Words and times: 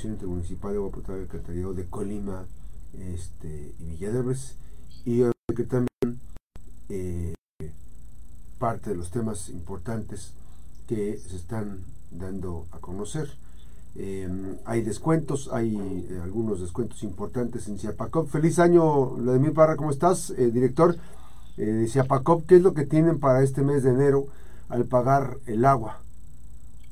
Comisión 0.00 0.12
Intermunicipal 0.14 0.72
de 0.72 0.78
Agua 0.78 0.90
Potable 0.90 1.20
y 1.20 1.24
Alcantarillado 1.24 1.74
de 1.74 1.84
Colima 1.84 2.44
este, 3.14 3.74
y 3.78 3.84
Villa 3.84 4.22
y 5.04 5.54
que 5.54 5.64
también 5.64 6.20
eh, 6.88 7.34
parte 8.58 8.90
de 8.90 8.96
los 8.96 9.10
temas 9.10 9.50
importantes 9.50 10.32
que 10.88 11.18
se 11.18 11.36
están 11.36 11.80
dando 12.10 12.66
a 12.72 12.78
conocer. 12.78 13.28
Em, 13.94 14.56
hay 14.64 14.80
descuentos, 14.80 15.50
hay 15.52 15.76
eh, 15.76 16.20
algunos 16.22 16.60
descuentos 16.60 17.02
importantes 17.02 17.68
en 17.68 17.78
Ciapacop. 17.78 18.26
Feliz 18.28 18.58
año, 18.58 19.10
Vladimir 19.10 19.52
Parra, 19.52 19.76
¿cómo 19.76 19.90
estás? 19.90 20.30
Eh, 20.30 20.50
director 20.50 20.96
de 21.58 21.86
Ciapacop, 21.88 22.46
¿qué 22.46 22.56
es 22.56 22.62
lo 22.62 22.72
que 22.72 22.86
tienen 22.86 23.20
para 23.20 23.42
este 23.42 23.60
mes 23.60 23.82
de 23.82 23.90
enero 23.90 24.28
al 24.70 24.86
pagar 24.86 25.36
el 25.44 25.66
agua? 25.66 26.00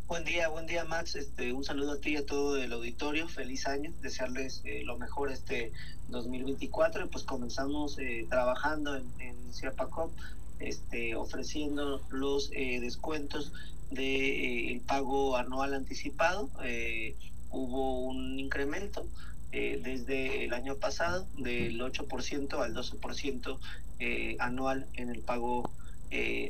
Buen 0.09 0.25
día, 0.25 0.49
buen 0.49 0.67
día 0.67 0.85
Max. 0.85 1.17
Este, 1.17 1.53
un 1.53 1.65
saludo 1.65 1.93
a 1.93 2.01
ti 2.01 2.13
y 2.13 2.17
a 2.17 2.25
todo 2.25 2.57
el 2.57 2.73
auditorio. 2.73 3.29
Feliz 3.29 3.67
año. 3.67 3.93
Desearles 4.01 4.63
lo 4.85 4.97
mejor 4.97 5.31
este 5.31 5.71
2024. 6.09 7.05
Y 7.05 7.09
pues 7.09 7.25
comenzamos 7.25 7.99
trabajando 8.31 8.97
en, 8.97 9.05
en 9.21 9.37
Ciapacop, 9.53 10.11
este, 10.61 11.15
ofreciendo 11.15 12.01
los 12.11 12.49
descuentos 12.51 13.53
de 13.91 14.73
eh, 14.73 14.81
pago 14.87 15.37
anual 15.37 15.75
anticipado. 15.75 16.49
Eh, 16.63 17.15
hubo 17.51 18.01
un 18.01 18.39
incremento 18.39 19.07
eh, 19.53 19.81
desde 19.83 20.45
el 20.45 20.55
año 20.55 20.77
pasado 20.77 21.27
del 21.37 21.81
8% 21.81 22.63
al 22.63 22.75
12% 22.75 23.59
anual 24.39 24.87
en 24.95 25.11
el 25.11 25.21
pago 25.21 25.71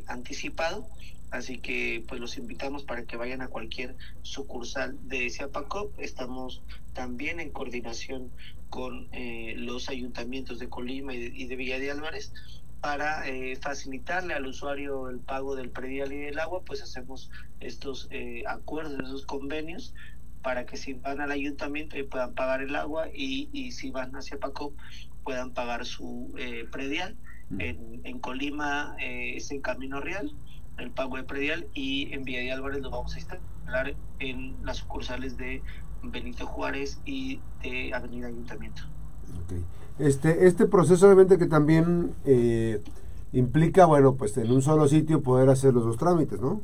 anticipado. 0.07 0.87
Así 1.31 1.59
que 1.59 2.05
pues 2.09 2.21
los 2.21 2.39
invitamos 2.39 2.85
para 2.85 3.05
que 3.05 3.17
vayan 3.17 3.43
a 3.43 3.49
cualquier 3.49 3.97
sucursal 4.23 4.97
de 5.09 5.29
Ciapacop. 5.31 5.99
Estamos 5.99 6.63
también 6.95 7.41
en 7.41 7.51
coordinación 7.51 8.31
con 8.71 9.09
los 9.57 9.89
ayuntamientos 9.89 10.59
de 10.59 10.69
Colima 10.69 11.15
y 11.15 11.19
de, 11.19 11.39
y 11.39 11.47
de 11.47 11.57
Villa 11.57 11.79
de 11.79 11.91
Álvarez 11.91 12.33
para 12.81 13.29
eh, 13.29 13.57
facilitarle 13.57 14.35
al 14.35 14.47
usuario 14.47 15.09
el 15.09 15.19
pago 15.19 15.57
del 15.57 15.71
predial 15.71 16.13
y 16.13 16.19
del 16.19 16.39
agua, 16.39 16.63
pues 16.65 16.83
hacemos 16.83 17.31
estos 17.61 18.09
eh, 18.11 18.45
acuerdos, 18.47 19.01
esos 19.05 19.27
convenios, 19.27 19.95
para 20.43 20.65
que 20.67 20.77
si 20.77 20.93
van 20.95 21.21
al 21.21 21.33
ayuntamiento 21.33 21.97
puedan 22.09 22.35
pagar 22.35 22.63
el 22.63 22.77
agua 22.77 23.09
y, 23.13 23.49
y 23.53 23.73
si 23.73 23.91
van 23.91 24.15
hacia 24.15 24.39
Paco 24.39 24.73
puedan 25.25 25.53
pagar 25.53 25.85
su 25.85 26.33
eh, 26.39 26.67
predial. 26.71 27.17
Mm. 27.51 27.61
En, 27.61 28.01
en, 28.05 28.19
Colima 28.21 28.95
es 29.01 29.51
en 29.51 29.61
Camino 29.63 30.01
Real 30.01 30.33
el 30.79 30.91
pago 30.91 31.17
de 31.17 31.25
predial 31.25 31.67
y 31.75 32.13
en 32.13 32.25
Villa 32.25 32.41
de 32.41 32.53
Álvarez 32.53 32.81
lo 32.83 32.91
vamos 32.91 33.15
a 33.15 33.19
instalar 33.19 33.95
en 34.21 34.57
las 34.65 34.79
sucursales 34.79 35.37
de 35.37 35.63
Benito 36.03 36.47
Juárez 36.47 36.99
y 37.05 37.41
de 37.63 37.93
Avenida 37.93 38.29
Ayuntamiento. 38.29 38.83
Okay. 39.45 39.65
Este, 39.99 40.47
este 40.47 40.67
proceso 40.67 41.07
obviamente 41.07 41.39
que 41.39 41.47
también 41.47 42.15
eh, 42.25 42.81
implica, 43.33 43.85
bueno, 43.87 44.15
pues 44.15 44.37
en 44.37 44.51
un 44.51 44.63
solo 44.63 44.87
sitio 44.89 45.23
poder 45.23 45.49
hacer 45.51 45.75
los 45.75 45.85
dos 45.85 45.97
trámites, 45.97 46.41
¿no? 46.41 46.63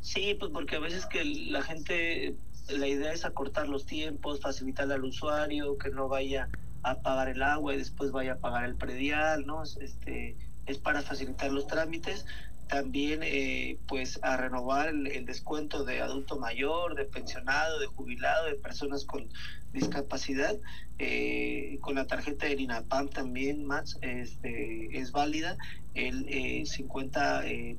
Sí, 0.00 0.36
pues 0.38 0.50
porque 0.50 0.76
a 0.76 0.80
veces 0.80 1.06
que 1.06 1.24
la 1.24 1.62
gente, 1.62 2.34
la 2.68 2.88
idea 2.88 3.12
es 3.12 3.24
acortar 3.24 3.68
los 3.68 3.86
tiempos, 3.86 4.40
facilitarle 4.40 4.94
al 4.94 5.04
usuario, 5.04 5.78
que 5.78 5.90
no 5.90 6.08
vaya 6.08 6.48
a 6.82 6.96
pagar 6.96 7.28
el 7.28 7.42
agua 7.42 7.74
y 7.74 7.78
después 7.78 8.10
vaya 8.10 8.32
a 8.32 8.36
pagar 8.38 8.64
el 8.64 8.74
predial, 8.74 9.46
¿no? 9.46 9.62
Este, 9.62 10.36
es 10.66 10.78
para 10.78 11.02
facilitar 11.02 11.52
los 11.52 11.68
trámites 11.68 12.26
también 12.72 13.20
eh, 13.22 13.76
pues 13.86 14.18
a 14.22 14.38
renovar 14.38 14.88
el, 14.88 15.26
descuento 15.26 15.84
de 15.84 16.00
adulto 16.00 16.38
mayor, 16.38 16.94
de 16.94 17.04
pensionado, 17.04 17.78
de 17.78 17.86
jubilado, 17.86 18.46
de 18.46 18.54
personas 18.54 19.04
con 19.04 19.28
discapacidad. 19.74 20.56
Eh, 21.04 21.78
con 21.80 21.96
la 21.96 22.06
tarjeta 22.06 22.46
de 22.46 22.52
INAPAM 22.52 23.08
también 23.08 23.64
más 23.64 23.98
este, 24.02 24.96
es 24.96 25.10
válida 25.10 25.56
el 25.94 26.26
eh, 26.28 26.62
50%. 26.62 27.42
Eh, 27.44 27.76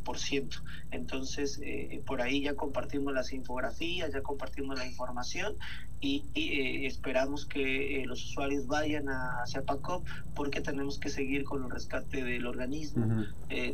Entonces, 0.91 1.59
eh, 1.63 2.01
por 2.05 2.21
ahí 2.21 2.41
ya 2.41 2.55
compartimos 2.55 3.13
las 3.13 3.31
infografías, 3.31 4.11
ya 4.11 4.21
compartimos 4.21 4.77
la 4.77 4.85
información 4.85 5.55
y, 6.01 6.25
eh, 6.35 6.85
esperamos 6.85 7.45
que 7.45 8.03
los 8.05 8.23
usuarios 8.25 8.67
vayan 8.67 9.07
a, 9.07 9.41
hacia 9.41 9.61
PACOP 9.61 10.05
porque 10.35 10.59
tenemos 10.59 10.99
que 10.99 11.09
seguir 11.09 11.45
con 11.45 11.63
el 11.63 11.71
rescate 11.71 12.23
del 12.23 12.45
organismo, 12.45 13.25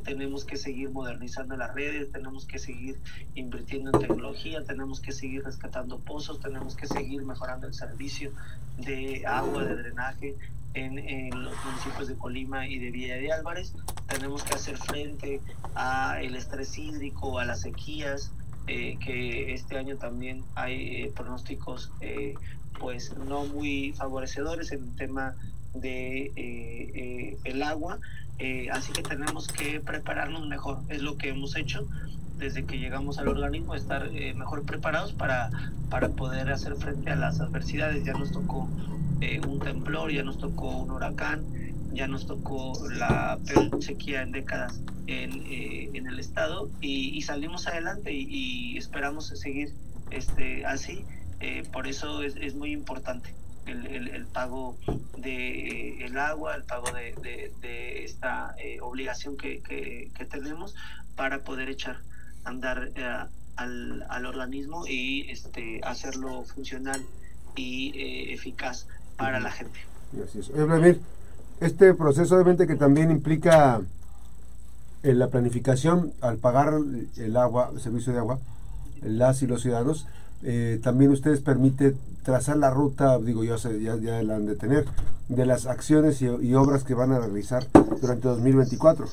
tenemos 0.04 0.46
que 0.46 0.58
seguir 0.58 0.92
modernizando 0.92 1.58
las 1.58 1.74
redes, 1.74 2.12
tenemos 2.12 2.46
que 2.46 2.60
seguir 2.60 2.98
invirtiendo 3.34 3.90
en 3.94 4.00
tecnología, 4.00 4.64
tenemos 4.64 5.00
que 5.00 5.12
seguir 5.12 5.44
rescatando 5.44 5.98
pozos, 5.98 6.40
tenemos 6.40 6.76
que 6.76 6.86
seguir 6.86 7.24
mejorando 7.24 7.66
el 7.66 7.74
servicio 7.74 8.32
de 8.86 9.26
agua, 9.26 9.64
de 9.64 9.76
drenaje 9.76 10.36
en, 10.74 11.44
los 11.44 11.54
municipios 11.66 12.08
de 12.08 12.16
Colima 12.16 12.68
y 12.68 12.80
de 12.80 12.92
Villa 12.92 13.16
de 13.16 13.32
Álvarez. 13.32 13.74
Tenemos 14.08 14.44
que 14.44 14.56
hacer 14.56 14.78
frente 14.78 15.42
a 15.76 16.22
el 16.22 16.36
estrés 16.36 16.78
hídrico, 16.78 17.40
a 17.40 17.46
las 17.46 17.62
sequías, 17.62 18.32
eh, 18.68 18.98
que 19.04 19.54
este 19.54 19.78
año 19.78 19.98
también 19.98 20.44
hay 20.56 21.04
eh, 21.04 21.12
pronósticos 21.16 21.92
eh, 22.02 22.36
pues 22.80 23.16
no 23.18 23.46
muy 23.46 23.94
favorecedores 23.94 24.72
en 24.72 24.84
el 24.84 24.96
tema 24.96 25.36
de 25.74 27.38
el 27.44 27.64
agua. 27.64 28.00
así 28.72 28.94
que 28.94 29.04
tenemos 29.04 29.48
que 29.48 29.80
prepararnos 29.82 30.48
mejor, 30.48 30.80
es 30.90 31.02
lo 31.02 31.18
que 31.18 31.30
hemos 31.30 31.56
hecho 31.56 31.88
desde 32.40 32.66
que 32.66 32.80
llegamos 32.80 33.20
al 33.20 33.28
organismo, 33.28 33.76
estar 33.76 34.10
mejor 34.36 34.64
preparados 34.64 35.14
para, 35.14 35.50
para 35.90 36.10
poder 36.10 36.52
hacer 36.52 36.76
frente 36.76 37.12
a 37.12 37.16
las 37.16 37.40
adversidades. 37.40 38.04
Ya 38.04 38.14
nos 38.14 38.32
tocó 38.32 38.68
eh, 39.22 39.42
un 39.46 39.60
temblor, 39.60 40.12
ya 40.12 40.24
nos 40.24 40.38
tocó 40.38 40.70
un 40.78 40.92
huracán, 40.92 41.44
ya 41.92 42.08
nos 42.08 42.26
tocó 42.26 42.74
la 42.90 43.38
peor 43.46 43.84
sequía 43.84 44.22
en 44.22 44.32
décadas 44.32 44.80
en, 45.08 45.44
eh, 45.48 45.90
en 45.94 46.08
el 46.08 46.20
estado 46.20 46.70
y, 46.80 47.22
salimos 47.24 47.68
adelante 47.68 48.14
y, 48.14 48.78
esperamos 48.78 49.28
seguir 49.28 49.74
este, 50.10 50.66
así. 50.66 51.04
Eh, 51.42 51.64
por 51.72 51.88
eso 51.88 52.22
es, 52.24 52.36
es, 52.38 52.56
muy 52.56 52.72
importante 52.72 53.34
el, 53.66 54.08
el, 54.08 54.26
pago 54.26 54.78
de 55.18 56.06
el 56.06 56.18
agua, 56.18 56.56
el 56.56 56.64
pago 56.64 56.92
de, 56.92 57.52
de, 57.62 58.04
esta 58.06 58.56
obligación 58.82 59.38
que, 59.38 59.62
que, 59.62 60.26
tenemos 60.26 60.76
para 61.16 61.40
poder 61.40 61.70
echar 61.70 61.98
andar 62.44 62.92
al, 63.56 64.06
al 64.10 64.26
organismo 64.26 64.88
y 64.88 65.30
este, 65.30 65.82
hacerlo 65.84 66.44
funcional 66.44 67.02
y 67.56 67.92
eficaz 68.34 68.88
para 69.18 69.40
la 69.40 69.52
gente. 69.52 69.80
este 71.60 71.94
proceso 71.94 72.36
obviamente 72.36 72.68
que 72.68 72.76
también 72.76 73.12
implica 73.12 73.82
en 75.04 75.20
la 75.20 75.28
planificación 75.28 76.14
al 76.22 76.38
pagar 76.38 76.74
el 77.18 77.38
agua, 77.38 77.72
el 77.74 77.82
servicio 77.82 78.14
de 78.14 78.20
agua, 78.20 78.40
las 79.02 79.42
y 79.42 79.48
los 79.48 79.62
ciudadanos, 79.62 80.08
eh, 80.44 80.80
también 80.82 81.12
ustedes 81.12 81.42
permite 81.42 81.96
trazar 82.24 82.58
la 82.58 82.70
ruta, 82.70 83.18
digo 83.20 83.44
yo, 83.44 83.58
ya, 83.58 83.96
ya 83.98 84.24
la 84.24 84.36
han 84.36 84.46
de 84.46 84.56
tener, 84.56 84.86
de 85.28 85.46
las 85.46 85.66
acciones 85.66 86.22
y, 86.22 86.26
y, 86.26 86.54
obras 86.56 86.84
que 86.84 86.94
van 86.94 87.12
a 87.12 87.20
realizar 87.20 87.68
durante 88.02 88.28
2024. 88.28 89.08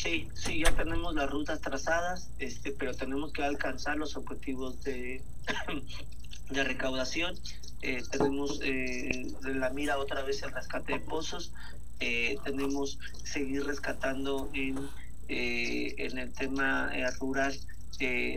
Sí, 0.00 0.28
sí, 0.34 0.60
ya 0.64 0.70
tenemos 0.76 1.14
las 1.16 1.28
rutas 1.28 1.60
trazadas, 1.60 2.30
este, 2.38 2.70
pero 2.70 2.94
tenemos 2.94 3.32
que 3.32 3.42
alcanzar 3.42 3.96
los 3.96 4.16
objetivos 4.16 4.80
de, 4.84 5.22
de 6.50 6.64
recaudación 6.64 7.34
eh, 7.80 8.02
tenemos 8.10 8.60
eh, 8.62 9.32
la 9.42 9.70
mira 9.70 9.98
otra 9.98 10.22
vez 10.22 10.42
el 10.42 10.52
rescate 10.52 10.94
de 10.94 11.00
pozos, 11.00 11.52
eh, 12.00 12.36
tenemos 12.44 12.98
seguir 13.24 13.64
rescatando 13.66 14.50
en, 14.52 14.78
eh, 15.28 15.94
en 15.98 16.18
el 16.18 16.32
tema 16.32 16.90
rural 17.20 17.58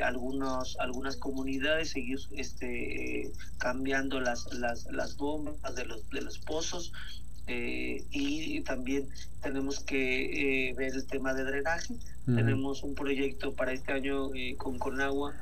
algunos, 0.03 0.75
algunas 0.79 1.17
comunidades, 1.17 1.91
seguir 1.91 2.17
este, 2.31 3.31
cambiando 3.59 4.19
las, 4.19 4.51
las, 4.53 4.85
las 4.85 5.17
bombas 5.17 5.75
de 5.75 5.85
los, 5.85 6.09
de 6.09 6.21
los 6.21 6.39
pozos. 6.39 6.91
Y 7.47 8.61
también 8.61 9.07
tenemos 9.41 9.79
que 9.81 10.73
ver 10.77 10.93
el 10.93 11.05
tema 11.05 11.33
de 11.33 11.43
drenaje. 11.43 11.95
Tenemos 12.25 12.83
un 12.83 12.95
proyecto 12.95 13.53
para 13.53 13.73
este 13.73 13.91
año 13.91 14.29
con 14.57 14.79
Conagua 14.79 15.33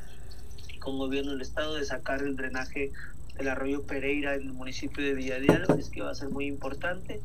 con 0.80 0.98
gobierno 0.98 1.34
del 1.34 1.42
estado 1.42 1.76
de 1.76 1.86
sacar 1.86 2.24
el 2.24 2.36
drenaje 2.36 2.92
el 3.40 3.48
arroyo 3.48 3.84
Pereira 3.84 4.36
en 4.36 4.42
el 4.42 4.54
municipio 4.54 5.04
de 5.04 5.14
Villa 5.14 5.40
de 5.40 5.48
Álvarez, 5.54 5.90
que 5.90 6.02
va 6.02 6.12
a 6.12 6.16
ser 6.16 6.30
muy 6.30 6.46
importante. 6.46 7.22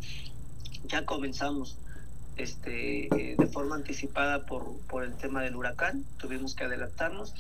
Ya 0.86 1.04
comenzamos 1.04 1.76
este, 2.36 3.06
eh, 3.06 3.36
de 3.36 3.46
forma 3.46 3.74
anticipada 3.74 4.46
por, 4.46 4.76
por 4.88 5.04
el 5.04 5.14
tema 5.14 5.42
del 5.42 5.56
huracán, 5.56 6.04
tuvimos 6.18 6.54
que 6.54 6.64
adelantarnos. 6.64 7.34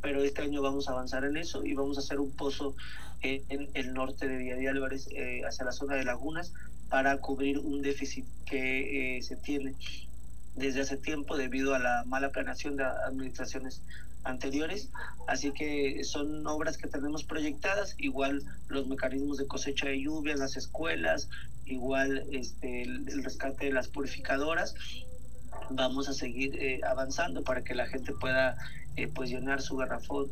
Pero 0.00 0.22
este 0.22 0.42
año 0.42 0.62
vamos 0.62 0.88
a 0.88 0.92
avanzar 0.92 1.24
en 1.24 1.36
eso 1.36 1.64
y 1.64 1.74
vamos 1.74 1.96
a 1.96 2.00
hacer 2.00 2.20
un 2.20 2.30
pozo 2.30 2.74
en, 3.22 3.68
el 3.74 3.92
norte 3.92 4.28
de 4.28 4.36
Villa 4.36 4.56
de 4.56 4.68
Álvarez, 4.68 5.08
eh, 5.12 5.42
hacia 5.46 5.64
la 5.64 5.72
zona 5.72 5.96
de 5.96 6.04
lagunas, 6.04 6.52
para 6.88 7.16
cubrir 7.18 7.58
un 7.58 7.82
déficit 7.82 8.24
que 8.46 9.18
eh, 9.18 9.22
se 9.22 9.36
tiene 9.36 9.74
desde 10.56 10.80
hace 10.80 10.96
tiempo 10.96 11.36
debido 11.36 11.74
a 11.74 11.78
la 11.78 12.04
mala 12.06 12.30
planeación 12.30 12.76
de 12.76 12.84
administraciones 12.84 13.80
anteriores, 14.24 14.88
así 15.26 15.52
que 15.52 16.04
son 16.04 16.46
obras 16.46 16.76
que 16.76 16.88
tenemos 16.88 17.24
proyectadas, 17.24 17.94
igual 17.98 18.42
los 18.68 18.86
mecanismos 18.86 19.38
de 19.38 19.46
cosecha 19.46 19.86
de 19.86 20.02
lluvia 20.02 20.34
en 20.34 20.40
las 20.40 20.56
escuelas, 20.56 21.28
igual 21.66 22.24
este, 22.32 22.82
el, 22.82 23.24
rescate 23.24 23.66
de 23.66 23.72
las 23.72 23.88
purificadoras, 23.88 24.74
vamos 25.70 26.08
a 26.08 26.12
seguir 26.12 26.56
eh, 26.56 26.80
avanzando 26.86 27.42
para 27.42 27.62
que 27.62 27.74
la 27.74 27.86
gente 27.86 28.12
pueda 28.12 28.56
eh, 28.96 29.08
pues 29.08 29.30
llenar 29.30 29.62
su 29.62 29.76
garrafón 29.76 30.26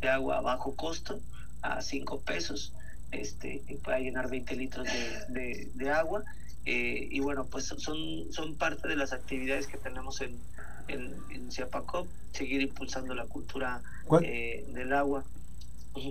de 0.00 0.08
agua 0.08 0.38
a 0.38 0.40
bajo 0.40 0.74
costo, 0.74 1.20
a 1.62 1.82
5 1.82 2.20
pesos, 2.20 2.72
este, 3.10 3.62
y 3.68 3.74
pueda 3.76 3.98
llenar 3.98 4.28
20 4.28 4.56
litros 4.56 4.86
de, 5.28 5.68
de, 5.74 5.90
agua. 5.90 6.22
Eh, 6.66 7.08
y 7.10 7.20
bueno, 7.20 7.46
pues 7.46 7.66
son, 7.66 7.96
son 8.30 8.54
parte 8.54 8.88
de 8.88 8.96
las 8.96 9.12
actividades 9.12 9.66
que 9.66 9.76
tenemos 9.76 10.20
en, 10.20 10.36
en, 10.88 11.14
en 11.30 11.52
Ciapacop, 11.52 12.06
seguir 12.32 12.62
impulsando 12.62 13.14
la 13.14 13.24
cultura 13.26 13.80
eh, 14.22 14.66
del 14.74 14.92
agua. 14.92 15.24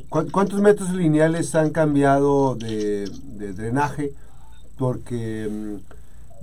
¿Cuántos 0.09 0.61
metros 0.61 0.91
lineales 0.91 1.53
han 1.55 1.71
cambiado 1.71 2.55
de, 2.55 3.09
drenaje? 3.53 4.13
Porque, 4.77 5.47
mm, 5.49 5.75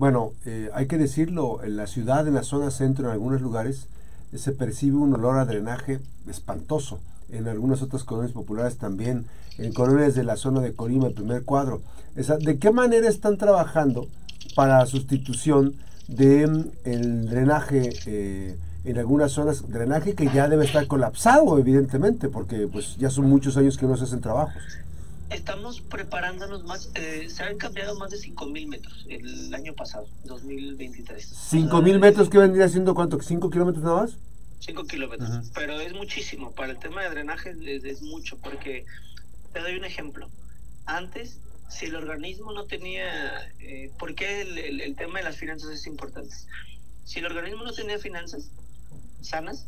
bueno, 0.01 0.33
eh, 0.47 0.71
hay 0.73 0.87
que 0.87 0.97
decirlo, 0.97 1.63
en 1.63 1.77
la 1.77 1.87
ciudad, 1.87 2.27
en 2.27 2.33
la 2.33 2.43
zona 2.43 2.71
centro, 2.71 3.05
en 3.05 3.13
algunos 3.13 3.43
lugares, 3.43 3.87
se 4.35 4.53
percibe 4.53 4.97
un 4.97 5.13
olor 5.13 5.37
a 5.37 5.45
drenaje 5.45 6.01
espantoso. 6.27 7.01
En 7.29 7.47
algunas 7.49 7.83
otras 7.83 8.05
colonias 8.05 8.33
populares 8.33 8.79
también, 8.79 9.27
en 9.59 9.75
colonias 9.75 10.15
de 10.15 10.25
la 10.25 10.37
zona 10.37 10.63
de 10.63 10.73
Colima, 10.73 11.09
el 11.09 11.13
primer 11.13 11.45
cuadro. 11.45 11.83
¿De 12.15 12.59
qué 12.59 12.71
manera 12.71 13.11
están 13.11 13.37
trabajando 13.37 14.09
para 14.55 14.87
sustitución 14.87 15.75
de 16.09 16.45
el 16.85 17.29
drenaje 17.29 17.91
eh, 18.07 18.57
en 18.87 18.97
algunas 18.97 19.33
zonas, 19.33 19.69
drenaje 19.69 20.15
que 20.15 20.31
ya 20.33 20.49
debe 20.49 20.65
estar 20.65 20.87
colapsado, 20.87 21.59
evidentemente, 21.59 22.31
porque 22.31 22.67
pues 22.73 22.97
ya 22.97 23.11
son 23.11 23.29
muchos 23.29 23.59
años 23.59 23.77
que 23.77 23.85
no 23.85 23.99
se 23.99 24.05
hacen 24.05 24.23
trabajos. 24.23 24.63
Estamos 25.31 25.81
preparándonos 25.81 26.65
más, 26.65 26.91
eh, 26.95 27.29
se 27.31 27.43
han 27.43 27.57
cambiado 27.57 27.97
más 27.97 28.11
de 28.11 28.19
5.000 28.19 28.69
metros 28.69 29.07
el 29.09 29.55
año 29.55 29.75
pasado, 29.75 30.09
2023. 30.25 31.53
¿5.000 31.53 31.99
metros 31.99 32.29
que 32.29 32.39
vendría 32.39 32.69
siendo 32.69 32.95
cuánto? 32.95 33.19
¿5 33.19 33.51
kilómetros 33.51 33.85
nada 33.85 34.03
más? 34.03 34.17
5 34.61 34.85
kilómetros, 34.85 35.51
pero 35.55 35.81
es 35.81 35.95
muchísimo, 35.95 36.53
para 36.53 36.73
el 36.73 36.79
tema 36.79 37.03
de 37.03 37.11
drenaje 37.11 37.55
es 37.85 38.03
mucho, 38.03 38.37
porque 38.39 38.85
te 39.53 39.61
doy 39.61 39.77
un 39.77 39.85
ejemplo. 39.85 40.29
Antes 40.85 41.39
si 41.71 41.87
el 41.87 41.95
organismo 41.95 42.53
no 42.53 42.65
tenía, 42.65 43.49
eh, 43.61 43.91
¿por 43.99 44.15
qué 44.15 44.43
el, 44.43 44.97
tema 44.97 45.21
de 45.21 45.25
las 45.25 45.37
finanzas 45.37 45.71
es 45.71 45.87
importante? 45.87 46.35
Si 47.05 47.21
el 47.21 47.27
organismo 47.27 47.65
no 47.65 47.73
tenía 47.73 47.99
finanzas 47.99 48.51
sanas, 49.21 49.67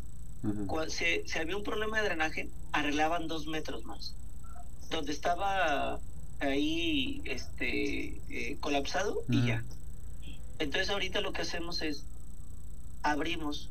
si, 0.89 1.39
había 1.39 1.55
un 1.55 1.63
problema 1.63 2.01
de 2.01 2.09
drenaje, 2.09 2.49
arreglaban 2.73 3.27
dos 3.27 3.47
metros 3.47 3.85
más. 3.85 4.13
Donde 4.93 5.11
estaba 5.11 5.99
ahí 6.39 7.21
este, 7.25 8.21
eh, 8.29 8.57
colapsado 8.59 9.23
y 9.27 9.47
ya. 9.47 9.63
Entonces 10.59 10.89
ahorita 10.91 11.19
lo 11.21 11.33
que 11.33 11.41
hacemos 11.41 11.81
es 11.81 12.03
abrimos, 13.01 13.69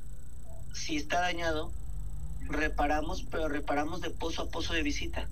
si 0.74 0.96
está 0.96 1.20
dañado, 1.20 1.70
reparamos, 2.48 3.24
pero 3.30 3.48
reparamos 3.48 4.00
de 4.00 4.10
pozo 4.10 4.42
a 4.42 4.46
pozo 4.48 4.74
de 4.74 4.82
visita. 4.82 5.28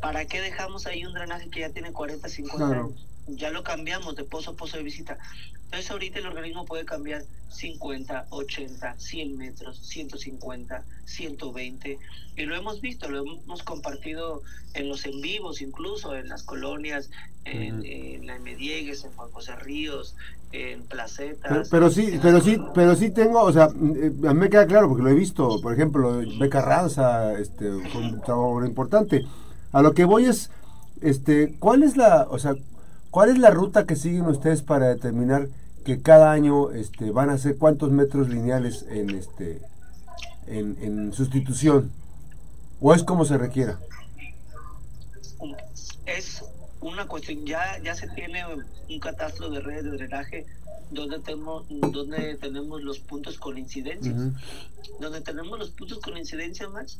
¿Para 0.00 0.26
qué 0.26 0.40
dejamos 0.40 0.86
ahí 0.86 1.04
un 1.04 1.14
drenaje 1.14 1.48
que 1.50 1.60
ya 1.60 1.70
tiene 1.70 1.92
40, 1.92 2.28
50 2.28 2.66
años? 2.66 3.06
Ya 3.28 3.50
lo 3.50 3.62
cambiamos 3.62 4.16
de 4.16 4.24
pozo 4.24 4.52
a 4.52 4.54
pozo 4.54 4.76
de 4.76 4.82
visita. 4.82 5.18
Entonces 5.64 5.90
ahorita 5.90 6.18
el 6.18 6.26
organismo 6.26 6.64
puede 6.64 6.84
cambiar 6.86 7.22
50, 7.50 8.26
80, 8.30 8.94
100 8.98 9.36
metros, 9.36 9.78
150, 9.82 10.82
120. 11.04 11.98
Y 12.36 12.42
lo 12.46 12.56
hemos 12.56 12.80
visto, 12.80 13.08
lo 13.08 13.20
hemos 13.20 13.62
compartido 13.62 14.42
en 14.74 14.88
los 14.88 15.04
en 15.04 15.20
vivos, 15.20 15.60
incluso 15.60 16.14
en 16.14 16.28
las 16.28 16.42
colonias, 16.42 17.10
en, 17.44 18.26
la 18.26 18.38
Mediegues, 18.38 19.04
en 19.04 19.10
Juan 19.12 19.30
José 19.30 19.56
Ríos, 19.56 20.14
en 20.52 20.82
Placetas. 20.84 21.68
Pero, 21.68 21.90
sí, 21.90 22.18
pero 22.22 22.40
sí, 22.40 22.58
pero 22.74 22.96
sí 22.96 23.10
tengo, 23.10 23.42
o 23.42 23.52
sea, 23.52 23.64
a 23.64 23.68
mí 23.68 24.34
me 24.34 24.50
queda 24.50 24.66
claro 24.66 24.88
porque 24.88 25.02
lo 25.02 25.10
he 25.10 25.14
visto, 25.14 25.60
por 25.60 25.74
ejemplo, 25.74 26.22
Beca 26.38 26.62
Ranza, 26.62 27.38
este, 27.38 27.70
fue 27.90 28.00
un 28.02 28.20
trabajo 28.20 28.64
importante. 28.64 29.26
A 29.72 29.82
lo 29.82 29.92
que 29.92 30.04
voy 30.04 30.26
es, 30.26 30.50
este, 31.02 31.56
¿cuál 31.58 31.82
es 31.82 31.96
la, 31.96 32.26
o 32.30 32.38
sea, 32.38 32.54
cuál 33.10 33.30
es 33.30 33.38
la 33.38 33.50
ruta 33.50 33.86
que 33.86 33.96
siguen 33.96 34.26
ustedes 34.26 34.62
para 34.62 34.88
determinar 34.88 35.48
que 35.84 36.02
cada 36.02 36.32
año, 36.32 36.70
este, 36.72 37.10
van 37.10 37.30
a 37.30 37.34
hacer 37.34 37.56
cuántos 37.56 37.90
metros 37.90 38.28
lineales 38.28 38.84
en, 38.90 39.10
este, 39.10 39.60
en, 40.46 41.12
sustitución? 41.12 41.90
¿O 42.80 42.94
es 42.94 43.02
como 43.02 43.24
se 43.24 43.38
requiera? 43.38 43.78
Es 46.06 46.44
una 46.80 47.06
cuestión, 47.06 47.44
ya, 47.44 47.78
ya 47.82 47.94
se 47.94 48.08
tiene 48.08 48.44
un 48.46 49.00
catastro 49.00 49.50
de 49.50 49.60
redes 49.60 49.84
de 49.84 49.90
drenaje 49.90 50.46
donde 50.90 51.18
tenemos, 51.20 51.66
donde 51.68 52.36
tenemos 52.36 52.82
los 52.82 52.98
puntos 52.98 53.38
con 53.38 53.58
incidencias. 53.58 54.14
Donde 55.00 55.20
tenemos 55.20 55.58
los 55.58 55.70
puntos 55.70 55.98
con 55.98 56.16
incidencia 56.16 56.68
más, 56.68 56.98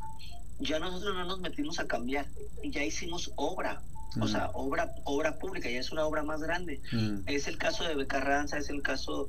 ya 0.59 0.79
nosotros 0.79 1.15
no 1.15 1.25
nos 1.25 1.39
metimos 1.39 1.79
a 1.79 1.87
cambiar, 1.87 2.25
ya 2.63 2.83
hicimos 2.83 3.31
obra. 3.35 3.81
O 4.19 4.27
sea, 4.27 4.49
obra 4.53 4.91
obra 5.03 5.37
pública, 5.37 5.69
ya 5.69 5.79
es 5.79 5.91
una 5.91 6.05
obra 6.05 6.23
más 6.23 6.41
grande. 6.41 6.81
Es 7.27 7.47
el 7.47 7.57
caso 7.57 7.83
de 7.83 7.95
Becarranza, 7.95 8.57
es 8.57 8.69
el 8.69 8.81
caso 8.81 9.27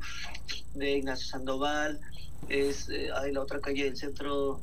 de 0.75 0.99
Ignacio 0.99 1.27
Sandoval, 1.27 2.01
es 2.49 2.89
eh, 2.89 3.11
la 3.33 3.41
otra 3.43 3.61
calle 3.61 3.85
del 3.85 3.97
centro 3.97 4.61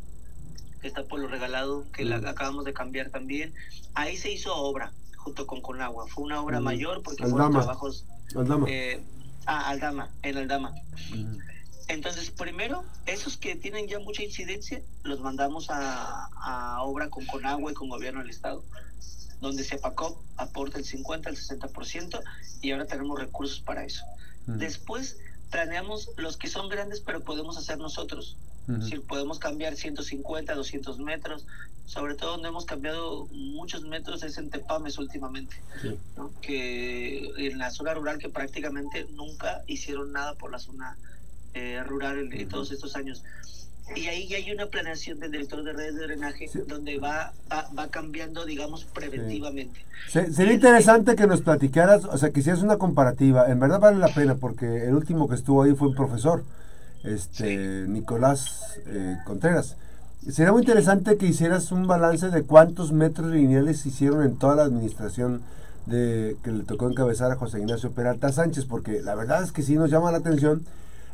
que 0.81 0.87
está 0.87 1.03
por 1.03 1.19
lo 1.19 1.27
regalado, 1.27 1.85
que 1.91 2.03
la 2.05 2.17
acabamos 2.17 2.65
de 2.65 2.73
cambiar 2.73 3.09
también. 3.09 3.53
Ahí 3.93 4.17
se 4.17 4.31
hizo 4.31 4.55
obra 4.55 4.91
junto 5.15 5.45
con 5.45 5.61
Conagua. 5.61 6.07
Fue 6.07 6.23
una 6.23 6.41
obra 6.41 6.59
mayor 6.59 7.01
porque 7.03 7.25
fueron 7.27 7.51
trabajos... 7.51 8.05
Aldama. 8.35 8.65
Eh, 8.69 9.01
ah, 9.47 9.69
Aldama, 9.69 10.09
en 10.21 10.37
Aldama. 10.37 10.75
Entonces, 11.87 12.31
primero, 12.31 12.83
esos 13.05 13.37
que 13.37 13.55
tienen 13.55 13.87
ya 13.87 13.99
mucha 13.99 14.21
incidencia, 14.21 14.81
los 15.03 15.21
mandamos 15.21 15.67
a, 15.69 16.79
obra 16.81 17.09
con 17.09 17.25
Conagua 17.25 17.71
y 17.71 17.73
con 17.73 17.89
Gobierno 17.89 18.19
del 18.19 18.29
Estado, 18.29 18.63
donde 19.41 19.63
Cepacop 19.63 20.21
aporta 20.35 20.77
el 20.77 20.85
50, 20.85 21.29
el 21.29 21.37
60%, 21.37 22.21
y 22.61 22.71
ahora 22.71 22.85
tenemos 22.85 23.19
recursos 23.19 23.61
para 23.61 23.85
eso. 23.85 24.05
Después, 24.45 25.17
planeamos 25.51 26.09
los 26.17 26.37
que 26.37 26.47
son 26.47 26.69
grandes, 26.69 27.01
pero 27.01 27.21
podemos 27.21 27.57
hacer 27.57 27.77
nosotros. 27.77 28.35
Si 28.81 28.99
podemos 28.99 29.39
cambiar 29.39 29.77
150, 29.77 30.53
200 30.53 30.99
metros, 30.99 31.45
sobre 31.85 32.15
todo 32.15 32.31
donde 32.31 32.49
hemos 32.49 32.65
cambiado 32.65 33.27
muchos 33.31 33.83
metros 33.83 34.23
es 34.23 34.37
en 34.37 34.49
Tepames 34.49 34.97
últimamente, 34.97 35.55
que 36.41 37.31
en 37.37 37.57
la 37.57 37.71
zona 37.71 37.93
rural 37.93 38.17
que 38.17 38.27
prácticamente 38.27 39.07
nunca 39.13 39.63
hicieron 39.67 40.11
nada 40.11 40.33
por 40.33 40.51
la 40.51 40.59
zona 40.59 40.97
eh, 41.53 41.81
rural 41.85 42.33
en, 42.33 42.49
todos 42.49 42.71
estos 42.71 42.97
años. 42.97 43.23
Y 43.95 44.07
ahí 44.07 44.27
ya 44.27 44.37
hay 44.37 44.51
una 44.51 44.65
planeación 44.65 45.19
del 45.19 45.31
director 45.31 45.63
de 45.63 45.73
redes 45.73 45.95
de 45.95 46.07
drenaje 46.07 46.49
donde 46.67 46.99
va, 46.99 47.33
va, 47.51 47.87
cambiando, 47.87 48.45
digamos, 48.45 48.85
preventivamente. 48.85 49.79
sería 50.11 50.53
interesante 50.53 51.15
que 51.15 51.25
nos 51.25 51.41
platicaras, 51.41 52.03
o 52.05 52.17
sea, 52.17 52.31
que 52.31 52.41
hicieras 52.41 52.61
una 52.61 52.77
comparativa. 52.77 53.49
En 53.49 53.59
verdad 53.59 53.79
vale 53.79 53.97
la 53.97 54.09
pena 54.09 54.35
porque 54.35 54.85
el 54.85 54.93
último 54.93 55.29
que 55.29 55.35
estuvo 55.35 55.63
ahí 55.63 55.73
fue 55.73 55.87
un 55.87 55.95
profesor 55.95 56.43
este 57.03 57.85
Nicolás 57.87 58.79
eh, 58.87 59.17
Contreras. 59.25 59.75
Sería 60.29 60.51
muy 60.51 60.61
interesante 60.61 61.17
que 61.17 61.27
hicieras 61.27 61.71
un 61.71 61.87
balance 61.87 62.29
de 62.29 62.43
cuántos 62.43 62.91
metros 62.91 63.31
lineales 63.31 63.85
hicieron 63.85 64.23
en 64.23 64.35
toda 64.35 64.55
la 64.55 64.63
administración 64.63 65.41
de 65.85 66.35
que 66.43 66.51
le 66.51 66.63
tocó 66.63 66.89
encabezar 66.89 67.31
a 67.31 67.37
José 67.37 67.59
Ignacio 67.59 67.91
Peralta 67.91 68.31
Sánchez, 68.31 68.65
porque 68.65 69.01
la 69.01 69.15
verdad 69.15 69.41
es 69.43 69.53
que 69.53 69.63
sí 69.63 69.75
nos 69.75 69.89
llama 69.89 70.11
la 70.11 70.17
atención 70.17 70.65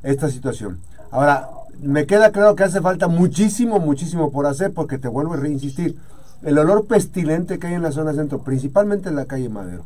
esta 0.04 0.30
situación. 0.30 0.80
Ahora, 1.12 1.50
me 1.82 2.06
queda 2.06 2.32
claro 2.32 2.56
que 2.56 2.64
hace 2.64 2.82
falta 2.82 3.08
muchísimo, 3.08 3.80
muchísimo 3.80 4.32
por 4.32 4.46
hacer, 4.46 4.74
porque 4.74 4.98
te 4.98 5.08
vuelvo 5.08 5.34
a 5.34 5.38
reinsistir, 5.38 5.98
el 6.44 6.58
olor 6.58 6.86
pestilente 6.86 7.58
que 7.58 7.68
hay 7.68 7.74
en 7.74 7.84
la 7.84 7.92
zona 7.92 8.14
centro, 8.14 8.40
principalmente 8.40 9.10
en 9.10 9.16
la 9.16 9.26
calle 9.26 9.50
Madero, 9.50 9.86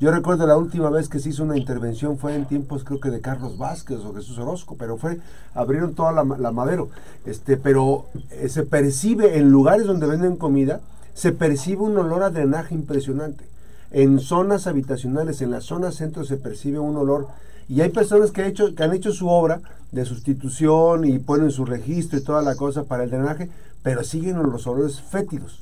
yo 0.00 0.12
recuerdo 0.12 0.46
la 0.46 0.56
última 0.56 0.90
vez 0.90 1.08
que 1.08 1.18
se 1.18 1.30
hizo 1.30 1.42
una 1.42 1.56
intervención 1.56 2.18
fue 2.18 2.36
en 2.36 2.44
tiempos 2.44 2.84
creo 2.84 3.00
que 3.00 3.10
de 3.10 3.20
Carlos 3.20 3.58
Vázquez 3.58 3.98
o 4.04 4.14
Jesús 4.14 4.38
Orozco, 4.38 4.76
pero 4.78 4.96
fue, 4.96 5.18
abrieron 5.54 5.94
toda 5.94 6.12
la, 6.12 6.52
madero. 6.52 6.88
Este, 7.26 7.56
pero 7.56 8.06
eh, 8.30 8.48
se 8.48 8.62
percibe 8.62 9.38
en 9.38 9.50
lugares 9.50 9.86
donde 9.86 10.06
venden 10.06 10.36
comida, 10.36 10.80
se 11.14 11.32
percibe 11.32 11.82
un 11.82 11.98
olor 11.98 12.22
a 12.22 12.30
drenaje 12.30 12.76
impresionante. 12.76 13.44
En 13.90 14.20
zonas 14.20 14.68
habitacionales, 14.68 15.42
en 15.42 15.50
la 15.50 15.60
zona 15.60 15.90
centro 15.90 16.24
se 16.24 16.36
percibe 16.36 16.78
un 16.78 16.96
olor 16.96 17.26
y 17.68 17.80
hay 17.80 17.90
personas 17.90 18.30
que, 18.30 18.46
hecho, 18.46 18.74
que 18.74 18.82
han 18.82 18.94
hecho 18.94 19.12
su 19.12 19.28
obra 19.28 19.60
de 19.92 20.04
sustitución 20.04 21.04
y 21.04 21.18
ponen 21.18 21.50
su 21.50 21.64
registro 21.64 22.18
y 22.18 22.24
toda 22.24 22.42
la 22.42 22.56
cosa 22.56 22.84
para 22.84 23.04
el 23.04 23.10
drenaje, 23.10 23.50
pero 23.82 24.04
siguen 24.04 24.42
los 24.42 24.66
olores 24.66 25.00
fétidos. 25.00 25.60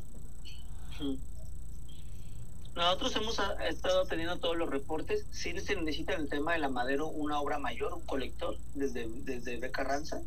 Nosotros 2.75 3.17
hemos 3.17 3.41
estado 3.69 4.05
teniendo 4.05 4.37
todos 4.37 4.57
los 4.57 4.69
reportes. 4.69 5.25
Sí 5.33 5.59
se 5.61 5.77
necesita 5.77 6.13
en 6.15 6.23
el 6.23 6.29
tema 6.29 6.53
de 6.53 6.59
la 6.59 6.69
madero 6.69 7.07
una 7.09 7.41
obra 7.41 7.59
mayor, 7.59 7.95
un 7.95 8.03
colector, 8.03 8.57
desde, 8.75 9.09
desde 9.25 9.57
Becarranza. 9.57 10.21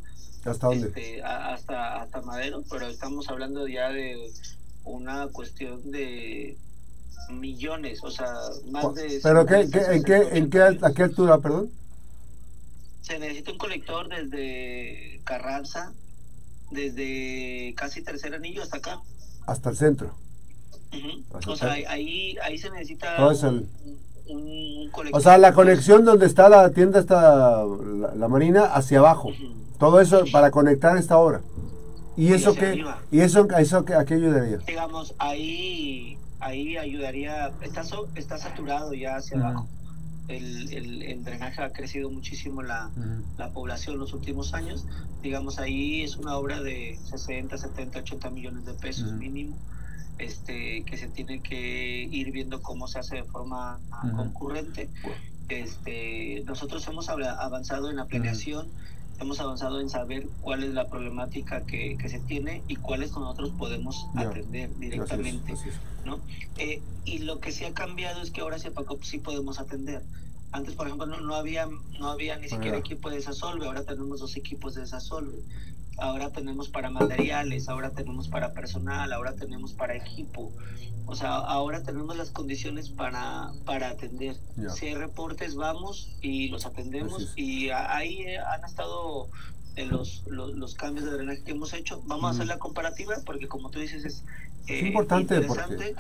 ¿Hasta 0.45 0.67
dónde? 0.67 0.87
Este, 0.87 1.21
hasta, 1.21 2.01
hasta 2.01 2.21
Madero, 2.21 2.63
pero 2.69 2.87
estamos 2.87 3.29
hablando 3.29 3.67
ya 3.67 3.89
de 3.89 4.31
una 4.83 5.27
cuestión 5.27 5.91
de 5.91 6.57
millones, 7.29 8.03
o 8.03 8.11
sea, 8.11 8.31
más 8.71 8.93
de... 8.95 9.19
¿Pero 9.21 9.45
qué, 9.45 9.61
en, 9.61 10.03
qué, 10.03 10.29
en 10.31 10.49
qué, 10.49 10.61
a 10.61 10.93
qué 10.93 11.03
altura, 11.03 11.37
perdón? 11.39 11.69
Se 13.01 13.17
necesita 13.19 13.51
un 13.51 13.57
colector 13.57 14.07
desde 14.07 15.21
Carranza, 15.23 15.91
desde 16.71 17.73
casi 17.75 18.03
tercer 18.03 18.33
anillo 18.35 18.63
hasta 18.63 18.77
acá. 18.77 18.99
Hasta 19.47 19.69
el 19.69 19.77
centro. 19.77 20.13
O 21.47 21.55
sea, 21.55 21.71
ahí, 21.71 22.35
ahí 22.43 22.57
se 22.57 22.69
necesita 22.71 23.15
un, 24.27 24.91
O 25.11 25.19
sea, 25.19 25.37
la 25.37 25.53
conexión 25.53 26.05
donde 26.05 26.25
está 26.25 26.49
la 26.49 26.71
tienda, 26.71 26.99
está 26.99 27.63
la, 28.15 28.27
marina, 28.27 28.65
hacia 28.65 28.99
abajo. 28.99 29.31
Todo 29.77 30.01
eso 30.01 30.23
para 30.31 30.51
conectar 30.51 30.97
esta 30.97 31.17
obra. 31.17 31.41
¿Y 32.19 32.33
eso 32.33 32.53
qué? 32.53 32.83
¿Y 33.11 33.19
eso, 33.21 33.47
eso 33.57 33.77
a 33.77 34.05
qué 34.05 34.13
ayudaría? 34.13 34.57
Digamos, 34.57 35.15
ahí, 35.19 36.17
ahí 36.39 36.77
ayudaría, 36.77 37.51
está, 37.61 37.83
está 38.15 38.37
saturado 38.37 38.93
ya 38.93 39.15
hacia 39.15 39.37
abajo. 39.37 39.67
El, 40.27 40.71
el, 41.01 41.23
drenaje 41.23 41.63
ha 41.63 41.71
crecido 41.71 42.11
muchísimo 42.11 42.61
la, 42.61 42.91
la 43.37 43.49
población 43.49 43.95
en 43.95 44.01
los 44.01 44.13
últimos 44.13 44.53
años. 44.53 44.85
Digamos, 45.23 45.57
ahí 45.57 46.03
es 46.03 46.17
una 46.17 46.35
obra 46.35 46.61
de 46.61 46.99
60, 47.09 47.57
70, 47.57 47.99
80 47.99 48.29
millones 48.29 48.65
de 48.65 48.73
pesos 48.73 49.11
mínimo 49.13 49.55
este, 50.19 50.83
que 50.83 50.97
se 50.97 51.07
tiene 51.07 51.39
que 51.39 52.03
ir 52.11 52.31
viendo 52.31 52.61
cómo 52.61 52.87
se 52.87 52.99
hace 52.99 53.15
de 53.15 53.23
forma 53.23 53.79
concurrente. 54.15 54.89
Este, 55.47 56.43
nosotros 56.45 56.87
hemos 56.87 57.09
avanzado 57.09 57.89
en 57.89 57.95
la 57.95 58.05
planeación, 58.05 58.67
hemos 59.19 59.39
avanzado 59.39 59.79
en 59.81 59.89
saber 59.89 60.27
cuál 60.41 60.63
es 60.63 60.73
la 60.73 60.87
problemática 60.87 61.61
que, 61.61 61.97
que 61.97 62.09
se 62.09 62.19
tiene 62.19 62.63
y 62.67 62.75
cuáles 62.75 63.11
nosotros 63.11 63.51
podemos 63.57 64.07
atender 64.15 64.69
directamente. 64.77 65.55
¿no? 66.05 66.19
Eh, 66.57 66.81
y 67.05 67.19
lo 67.19 67.39
que 67.39 67.51
sí 67.51 67.65
ha 67.65 67.73
cambiado 67.73 68.21
es 68.21 68.31
que 68.31 68.41
ahora 68.41 68.57
sí 68.59 69.17
podemos 69.19 69.59
atender. 69.59 70.01
Antes, 70.51 70.73
por 70.73 70.87
ejemplo, 70.87 71.05
no, 71.05 71.19
no 71.19 71.35
había 71.35 71.67
no 71.99 72.09
había 72.09 72.37
ni 72.37 72.49
siquiera 72.49 72.77
equipo 72.77 73.09
de 73.09 73.17
desasolve, 73.17 73.67
ahora 73.67 73.83
tenemos 73.83 74.19
dos 74.19 74.35
equipos 74.35 74.75
de 74.75 74.81
desasolve 74.81 75.37
ahora 76.01 76.31
tenemos 76.31 76.69
para 76.69 76.89
materiales, 76.89 77.69
ahora 77.69 77.91
tenemos 77.91 78.27
para 78.27 78.53
personal, 78.53 79.11
ahora 79.13 79.33
tenemos 79.35 79.73
para 79.73 79.95
equipo. 79.95 80.51
O 81.05 81.15
sea, 81.15 81.35
ahora 81.35 81.81
tenemos 81.81 82.15
las 82.15 82.29
condiciones 82.29 82.89
para, 82.89 83.51
para 83.65 83.89
atender. 83.89 84.35
Si 84.75 84.87
hay 84.87 84.95
reportes, 84.95 85.55
vamos 85.55 86.15
y 86.21 86.49
los 86.49 86.65
atendemos. 86.67 87.33
Y 87.35 87.69
ahí 87.71 88.35
han 88.35 88.63
estado 88.63 89.27
los, 89.85 90.23
los, 90.27 90.75
cambios 90.75 91.05
de 91.05 91.11
drenaje 91.11 91.43
que 91.43 91.51
hemos 91.51 91.73
hecho. 91.73 92.01
Vamos 92.05 92.25
a 92.25 92.29
hacer 92.35 92.47
la 92.47 92.59
comparativa 92.59 93.15
porque, 93.25 93.47
como 93.47 93.71
tú 93.71 93.79
dices, 93.79 94.05
es, 94.05 94.23
eh, 94.67 94.87
importante. 94.87 95.41
Porque 95.41 95.95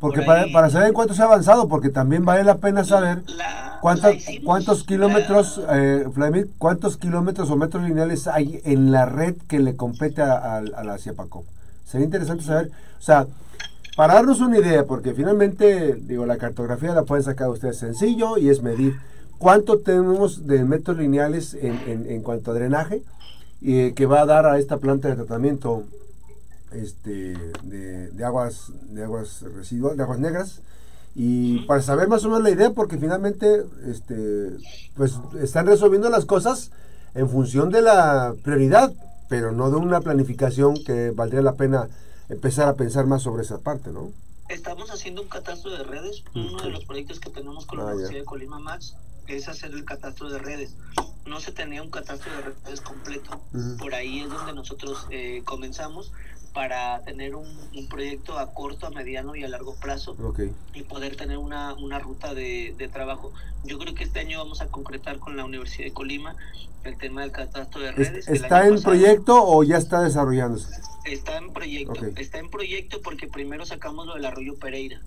porque 0.00 0.22
para, 0.22 0.46
para, 0.52 0.70
saber 0.70 0.88
en 0.88 0.94
cuánto 0.94 1.14
se 1.14 1.22
ha 1.22 1.24
avanzado, 1.24 1.68
porque 1.68 1.88
también 1.88 2.24
vale 2.24 2.44
la 2.44 2.58
pena 2.58 2.84
saber 2.84 3.22
cuántos, 3.80 4.14
cuántos 4.44 4.84
kilómetros, 4.84 5.60
eh, 5.70 6.06
cuántos 6.58 6.96
kilómetros 6.96 7.50
o 7.50 7.56
metros 7.56 7.82
lineales 7.82 8.26
hay 8.26 8.60
en 8.64 8.92
la 8.92 9.06
red 9.06 9.36
que 9.48 9.58
le 9.58 9.76
compete 9.76 10.22
a, 10.22 10.60
la 10.60 10.98
CIAPACO. 10.98 11.44
Sería 11.84 12.04
interesante 12.04 12.44
saber, 12.44 12.70
o 12.98 13.02
sea, 13.02 13.26
para 13.96 14.14
darnos 14.14 14.40
una 14.40 14.58
idea, 14.58 14.84
porque 14.84 15.14
finalmente, 15.14 15.94
digo, 15.94 16.26
la 16.26 16.36
cartografía 16.36 16.94
la 16.94 17.02
pueden 17.02 17.24
sacar 17.24 17.48
ustedes 17.48 17.78
sencillo 17.78 18.38
y 18.38 18.48
es 18.50 18.62
medir 18.62 18.94
cuánto 19.38 19.78
tenemos 19.78 20.46
de 20.46 20.64
metros 20.64 20.98
lineales 20.98 21.54
en, 21.54 21.80
en, 21.86 22.06
en 22.08 22.22
cuanto 22.22 22.52
a 22.52 22.54
drenaje 22.54 23.02
y 23.60 23.92
que 23.92 24.06
va 24.06 24.20
a 24.20 24.26
dar 24.26 24.46
a 24.46 24.58
esta 24.58 24.76
planta 24.76 25.08
de 25.08 25.16
tratamiento 25.16 25.84
este, 26.72 27.36
de, 27.62 28.24
aguas 28.24 28.70
de 28.90 29.04
aguas 29.04 29.42
residuales, 29.56 29.96
de 29.96 30.02
aguas 30.02 30.18
negras. 30.18 30.60
Y 31.14 31.60
para 31.66 31.82
saber 31.82 32.08
más 32.08 32.24
o 32.24 32.28
menos 32.28 32.44
la 32.44 32.50
idea 32.50 32.70
porque 32.70 32.98
finalmente 32.98 33.64
este 33.86 34.50
pues 34.96 35.14
están 35.40 35.66
resolviendo 35.66 36.10
las 36.10 36.24
cosas 36.24 36.70
en 37.14 37.28
función 37.28 37.70
de 37.70 37.82
la 37.82 38.34
prioridad 38.44 38.92
pero 39.28 39.50
no 39.52 39.70
de 39.70 39.76
una 39.76 40.00
planificación 40.00 40.74
que 40.84 41.10
valdría 41.10 41.42
la 41.42 41.54
pena 41.54 41.88
empezar 42.28 42.68
a 42.68 42.74
pensar 42.74 43.06
más 43.06 43.22
sobre 43.22 43.42
esa 43.42 43.58
parte 43.58 43.90
no 43.90 44.10
estamos 44.48 44.90
haciendo 44.90 45.22
un 45.22 45.28
catastro 45.28 45.70
de 45.70 45.84
redes. 45.84 46.24
Uno 46.34 46.62
de 46.62 46.70
los 46.70 46.84
proyectos 46.84 47.20
que 47.20 47.30
tenemos 47.30 47.66
con 47.66 47.78
la 47.78 47.84
ah, 47.84 47.86
Universidad 47.88 48.20
de 48.20 48.24
Colima 48.24 48.58
Max 48.58 48.94
es 49.26 49.48
hacer 49.48 49.72
el 49.72 49.84
catastro 49.84 50.30
de 50.30 50.38
redes. 50.38 50.74
No 51.26 51.40
se 51.40 51.52
tenía 51.52 51.82
un 51.82 51.90
catastro 51.90 52.32
de 52.32 52.42
redes 52.42 52.80
completo. 52.80 53.40
Por 53.78 53.94
ahí 53.94 54.20
es 54.20 54.30
donde 54.30 54.54
nosotros 54.54 55.06
eh, 55.10 55.42
comenzamos 55.44 56.12
para 56.58 56.98
tener 57.04 57.36
un, 57.36 57.46
proyecto 57.88 58.36
a 58.36 58.52
corto, 58.52 58.88
a 58.88 58.90
mediano 58.90 59.36
y 59.36 59.44
a 59.44 59.48
largo 59.48 59.76
plazo 59.76 60.16
y 60.74 60.82
poder 60.82 61.14
tener 61.14 61.38
una, 61.38 61.74
una 61.74 62.00
ruta 62.00 62.34
de, 62.34 62.90
trabajo. 62.92 63.32
Yo 63.62 63.78
creo 63.78 63.94
que 63.94 64.02
este 64.02 64.18
año 64.18 64.38
vamos 64.38 64.60
a 64.60 64.66
concretar 64.66 65.20
con 65.20 65.36
la 65.36 65.44
Universidad 65.44 65.84
de 65.84 65.92
Colima 65.92 66.34
el 66.82 66.98
tema 66.98 67.20
del 67.20 67.30
catastro 67.30 67.80
de 67.80 67.92
redes. 67.92 68.26
¿Está 68.26 68.66
en 68.66 68.82
proyecto 68.82 69.40
o 69.40 69.62
ya 69.62 69.76
está 69.76 70.02
desarrollándose? 70.02 70.80
Está 71.04 71.36
en 71.36 71.52
proyecto, 71.52 72.04
está 72.16 72.38
en 72.38 72.50
proyecto 72.50 73.02
porque 73.02 73.28
primero 73.28 73.64
sacamos 73.64 74.08
lo 74.08 74.14
del 74.14 74.24
Arroyo 74.24 74.56
Pereira 74.56 75.00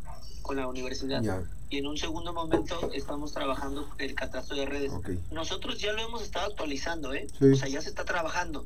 con 0.43 0.55
la 0.55 0.67
universidad 0.67 1.22
y 1.70 1.79
en 1.79 1.88
un 1.88 1.98
segundo 1.98 2.31
momento 2.31 2.91
estamos 2.93 3.34
trabajando 3.34 3.89
el 3.98 4.15
catastro 4.15 4.55
de 4.55 4.65
redes. 4.65 4.93
Nosotros 5.31 5.79
ya 5.79 5.91
lo 5.91 6.01
hemos 6.01 6.22
estado 6.22 6.50
actualizando, 6.50 7.13
¿eh? 7.13 7.27
O 7.41 7.55
sea, 7.55 7.67
ya 7.67 7.81
se 7.81 7.89
está 7.89 8.05
trabajando 8.05 8.65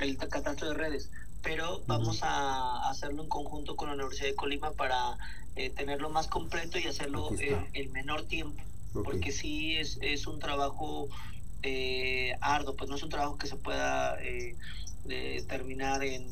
el 0.00 0.16
catastro 0.16 0.70
de 0.70 0.74
redes 0.74 1.10
pero 1.44 1.82
vamos 1.86 2.20
a 2.22 2.88
hacerlo 2.88 3.22
en 3.22 3.28
conjunto 3.28 3.76
con 3.76 3.88
la 3.88 3.94
Universidad 3.94 4.28
de 4.28 4.34
Colima 4.34 4.72
para 4.72 5.16
eh, 5.54 5.70
tenerlo 5.70 6.10
más 6.10 6.26
completo 6.26 6.78
y 6.78 6.86
hacerlo 6.86 7.30
en, 7.38 7.92
menor 7.92 8.22
tiempo, 8.22 8.60
porque 9.04 9.30
sí 9.30 9.76
es, 9.76 9.98
es 10.00 10.26
un 10.26 10.40
trabajo 10.40 11.06
eh, 11.62 12.34
arduo, 12.40 12.74
pues 12.74 12.90
no 12.90 12.96
es 12.96 13.02
un 13.02 13.10
trabajo 13.10 13.36
que 13.36 13.46
se 13.46 13.56
pueda 13.56 14.16
eh, 14.22 14.56
terminar 15.46 16.02
en, 16.02 16.26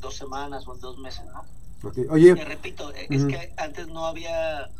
dos 0.00 0.16
semanas 0.16 0.66
o 0.66 0.74
en 0.74 0.80
dos 0.80 0.98
meses, 0.98 1.24
¿no? 1.26 1.44
Oye, 2.10 2.34
Te 2.34 2.44
repito, 2.44 2.92
es 2.92 3.24
que 3.26 3.52
antes 3.58 3.86
no 3.88 4.06
había 4.06 4.70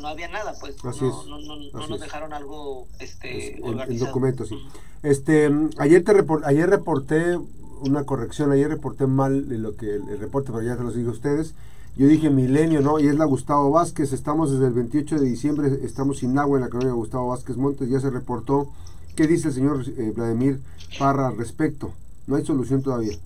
no 0.00 0.08
había 0.08 0.28
nada, 0.28 0.54
pues 0.58 0.82
no, 0.82 0.92
no, 1.26 1.38
no, 1.38 1.86
nos 1.86 2.00
dejaron 2.00 2.32
algo 2.32 2.86
este, 2.98 3.56
En, 3.56 3.98
documentos, 3.98 4.48
sí. 4.48 4.56
Este, 5.02 5.50
ayer, 5.78 6.02
te 6.04 6.12
ayer 6.44 6.70
reporté 6.70 7.38
una 7.82 8.04
corrección, 8.04 8.52
ayer 8.52 8.68
reporté 8.68 9.06
mal 9.06 9.48
lo 9.48 9.76
que 9.76 9.96
el, 9.96 10.18
reporte, 10.18 10.52
pero 10.52 10.62
ya 10.62 10.76
se 10.76 10.82
los 10.82 10.94
digo 10.94 11.10
a 11.10 11.12
ustedes. 11.12 11.54
Yo 11.96 12.06
dije 12.06 12.30
milenio, 12.30 12.80
¿no? 12.80 12.98
Y 12.98 13.06
es 13.06 13.16
la 13.16 13.26
Gustavo 13.26 13.70
Vázquez. 13.70 14.12
Estamos 14.12 14.50
desde 14.50 14.66
el 14.66 14.72
28 14.72 15.18
de 15.18 15.26
diciembre, 15.26 15.78
estamos 15.82 16.18
sin 16.18 16.38
agua 16.38 16.58
en 16.58 16.64
la 16.64 16.70
colonia 16.70 16.94
Gustavo 16.94 17.28
Vázquez 17.28 17.56
Montes. 17.56 17.90
Ya 17.90 18.00
se 18.00 18.10
reportó. 18.10 18.68
¿Qué 19.14 19.26
dice 19.26 19.48
el 19.48 19.54
señor 19.54 19.84
eh, 19.86 20.12
Vladimir 20.14 20.60
Parra 20.98 21.28
al 21.28 21.36
respecto? 21.36 21.92
No 22.26 22.36
hay 22.36 22.46
solución 22.46 22.82
todavía. 22.82 23.18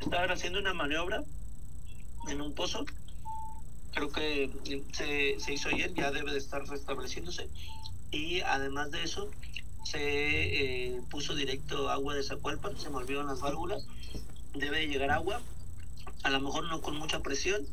Estaban 0.00 0.30
haciendo 0.30 0.58
una 0.58 0.72
maniobra 0.72 1.22
en 2.28 2.40
un 2.40 2.54
pozo. 2.54 2.84
Creo 3.92 4.08
que 4.08 4.50
se, 4.92 5.38
se 5.38 5.52
hizo 5.52 5.68
ayer, 5.68 5.92
ya 5.92 6.10
debe 6.12 6.32
de 6.32 6.38
estar 6.38 6.66
restableciéndose. 6.66 7.48
Y 8.10 8.40
además 8.40 8.90
de 8.90 9.02
eso, 9.02 9.28
se 9.84 9.98
eh, 10.94 11.00
puso 11.10 11.34
directo 11.34 11.90
agua 11.90 12.14
de 12.14 12.22
Zacualpan, 12.22 12.78
se 12.78 12.88
volvieron 12.88 13.26
las 13.26 13.40
válvulas, 13.40 13.84
debe 14.54 14.86
llegar 14.86 15.10
agua, 15.10 15.40
a 16.22 16.30
lo 16.30 16.40
mejor 16.40 16.64
no 16.68 16.80
con 16.80 16.96
mucha 16.96 17.20
presión 17.20 17.66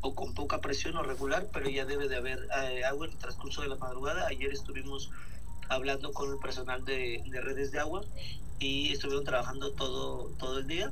o 0.00 0.14
con 0.14 0.34
poca 0.34 0.60
presión 0.60 0.96
o 0.96 1.02
regular, 1.02 1.48
pero 1.52 1.68
ya 1.68 1.84
debe 1.84 2.08
de 2.08 2.16
haber 2.16 2.48
eh, 2.62 2.84
agua 2.84 3.06
en 3.06 3.12
el 3.12 3.18
transcurso 3.18 3.62
de 3.62 3.68
la 3.68 3.76
madrugada. 3.76 4.26
Ayer 4.26 4.52
estuvimos 4.52 5.10
hablando 5.68 6.12
con 6.12 6.32
el 6.32 6.38
personal 6.38 6.84
de, 6.84 7.22
redes 7.42 7.70
de 7.70 7.78
agua 7.78 8.02
y 8.58 8.92
estuvieron 8.92 9.24
trabajando 9.24 9.72
todo, 9.72 10.30
todo 10.38 10.58
el 10.58 10.66
día 10.66 10.90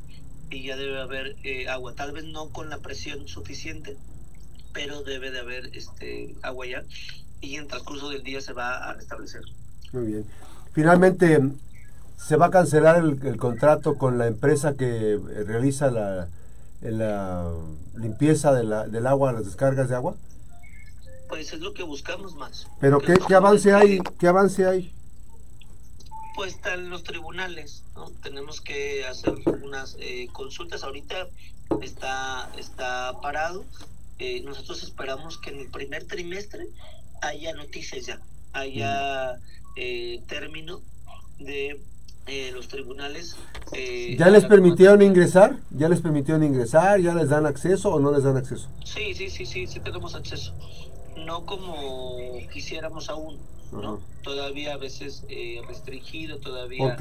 y 0.50 0.62
ya 0.62 0.76
debe 0.76 1.00
haber 1.00 1.36
eh, 1.42 1.68
agua, 1.68 1.94
tal 1.94 2.12
vez 2.12 2.24
no 2.24 2.48
con 2.50 2.70
la 2.70 2.78
presión 2.78 3.28
suficiente, 3.28 3.96
pero 4.72 5.02
debe 5.02 5.30
de 5.30 5.40
haber 5.40 5.76
este 5.76 6.34
agua 6.42 6.66
ya 6.66 6.84
y 7.40 7.56
en 7.56 7.62
el 7.62 7.68
transcurso 7.68 8.08
del 8.10 8.22
día 8.22 8.40
se 8.40 8.52
va 8.52 8.90
a 8.90 8.94
restablecer. 8.94 9.42
Muy 9.92 10.06
bien. 10.06 10.26
Finalmente, 10.78 11.40
¿se 12.16 12.36
va 12.36 12.46
a 12.46 12.50
cancelar 12.52 13.02
el, 13.02 13.36
contrato 13.36 13.98
con 13.98 14.16
la 14.16 14.28
empresa 14.28 14.74
que 14.74 15.18
realiza 15.44 15.90
la, 15.90 16.28
la 16.82 17.50
limpieza 17.96 18.52
de 18.52 18.62
la, 18.62 18.86
del 18.86 19.08
agua, 19.08 19.32
las 19.32 19.44
descargas 19.44 19.88
de 19.88 19.96
agua? 19.96 20.14
Pues 21.28 21.52
es 21.52 21.58
lo 21.58 21.74
que 21.74 21.82
buscamos 21.82 22.36
más. 22.36 22.68
¿Pero 22.78 23.00
qué, 23.00 23.18
qué 23.26 23.34
avance 23.34 23.74
hay? 23.74 23.98
¿Qué 24.20 24.28
avance 24.28 24.66
hay? 24.66 24.92
Pues 26.36 26.54
están 26.54 26.88
los 26.90 27.02
tribunales, 27.02 27.82
¿no? 27.96 28.12
Tenemos 28.22 28.60
que 28.60 29.04
hacer 29.04 29.34
unas 29.64 29.96
eh, 29.98 30.28
consultas. 30.32 30.84
Ahorita 30.84 31.26
está, 31.82 32.52
está 32.56 33.14
parado 33.20 33.64
eh, 34.20 34.42
nosotros 34.44 34.84
esperamos 34.84 35.38
que 35.38 35.50
en 35.50 35.58
el 35.58 35.68
primer 35.70 36.04
trimestre 36.04 36.68
haya 37.20 37.52
noticias 37.54 38.06
ya, 38.06 38.20
haya 38.52 39.38
eh, 39.76 40.20
término 40.26 40.80
de 41.38 41.80
eh, 42.28 42.50
los 42.52 42.68
tribunales. 42.68 43.36
Eh, 43.72 44.16
¿Ya 44.18 44.28
les 44.28 44.44
permitieron 44.44 45.00
ingresar? 45.00 45.56
¿Ya 45.70 45.88
les 45.88 46.02
permitieron 46.02 46.44
ingresar? 46.44 47.00
¿Ya 47.00 47.14
les 47.14 47.30
dan 47.30 47.46
acceso 47.46 47.90
o 47.90 48.00
no 48.00 48.12
les 48.12 48.22
dan 48.22 48.36
acceso? 48.36 48.68
Sí, 48.84 49.14
sí, 49.14 49.30
sí, 49.30 49.46
sí, 49.46 49.66
sí 49.66 49.80
tenemos 49.80 50.14
acceso. 50.14 50.52
No 51.16 51.46
como 51.46 52.16
quisiéramos 52.52 53.08
aún, 53.08 53.38
¿no? 53.72 54.00
Todavía 54.22 54.74
a 54.74 54.76
veces 54.76 55.24
eh, 55.28 55.60
restringido, 55.66 56.38
todavía 56.38 56.96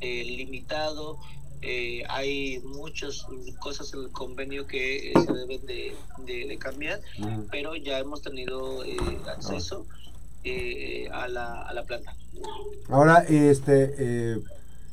limitado. 0.00 1.18
hay 2.08 2.60
muchas 2.64 3.26
cosas 3.60 3.92
en 3.92 4.04
el 4.04 4.10
convenio 4.10 4.66
que 4.66 5.12
se 5.14 5.32
deben 5.32 5.66
de, 5.66 6.58
cambiar, 6.58 7.00
pero 7.50 7.76
ya 7.76 7.98
hemos 7.98 8.22
tenido 8.22 8.82
acceso 9.28 9.86
a, 11.12 11.28
la, 11.28 11.62
a 11.62 11.72
la 11.72 11.82
planta. 11.84 12.14
Ahora, 12.88 13.24
este, 13.28 14.42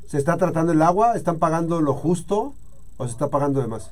¿Se 0.10 0.18
está 0.18 0.38
tratando 0.38 0.72
el 0.72 0.82
agua? 0.82 1.15
¿Están 1.15 1.38
pagando 1.38 1.82
lo 1.82 1.94
justo 1.94 2.56
o 2.98 3.06
se 3.06 3.12
está 3.12 3.27
pagando 3.27 3.62
de 3.62 3.68
más? 3.68 3.91